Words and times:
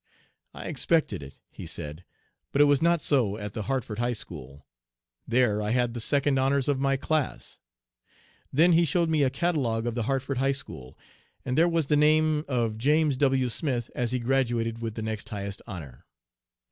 "'I 0.55 0.65
expected 0.65 1.21
it,' 1.21 1.37
he 1.51 1.67
said; 1.67 2.03
'but 2.51 2.59
it 2.59 2.65
was 2.65 2.81
not 2.81 3.01
so 3.03 3.37
at 3.37 3.53
the 3.53 3.61
Hartford 3.69 3.99
High 3.99 4.13
School. 4.13 4.65
There 5.27 5.61
I 5.61 5.69
had 5.69 5.93
the 5.93 5.99
second 5.99 6.39
honors 6.39 6.67
of 6.67 6.79
my 6.79 6.97
class.' 6.97 7.59
Then 8.51 8.73
he 8.73 8.83
showed 8.83 9.09
me 9.09 9.21
a 9.21 9.29
catalogue 9.29 9.85
of 9.85 9.93
the 9.93 10.01
Hartford 10.09 10.39
High 10.39 10.53
School, 10.53 10.97
and 11.45 11.55
there 11.55 11.69
was 11.69 11.85
the 11.85 11.95
name 11.95 12.45
of 12.47 12.79
James 12.79 13.15
W. 13.17 13.47
Smith 13.47 13.91
as 13.93 14.11
he 14.11 14.17
graduated 14.17 14.81
with 14.81 14.95
the 14.95 15.03
next 15.03 15.29
highest 15.29 15.61
honor. 15.67 16.07